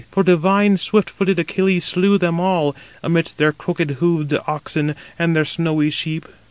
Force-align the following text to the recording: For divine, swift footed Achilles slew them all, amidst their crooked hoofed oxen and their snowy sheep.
For 0.09 0.23
divine, 0.23 0.79
swift 0.79 1.11
footed 1.11 1.37
Achilles 1.37 1.85
slew 1.85 2.17
them 2.17 2.39
all, 2.39 2.75
amidst 3.03 3.37
their 3.37 3.51
crooked 3.51 3.97
hoofed 4.01 4.33
oxen 4.47 4.95
and 5.19 5.35
their 5.35 5.45
snowy 5.45 5.91
sheep. 5.91 6.25